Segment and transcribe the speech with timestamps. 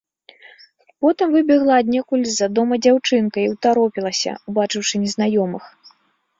[1.05, 5.63] Потым выбегла аднекуль з-за дома дзяўчынка і ўтаропілася, убачыўшы незнаёмых.